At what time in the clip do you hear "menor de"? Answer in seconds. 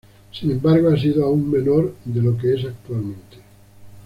1.51-2.23